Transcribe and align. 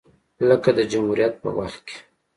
لکه 0.49 0.69
د 0.77 0.79
جمهوریت 0.91 1.33
په 1.43 1.49
وخت 1.57 1.79
کې 1.87 1.97